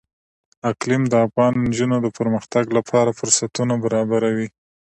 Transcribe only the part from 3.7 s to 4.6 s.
برابروي.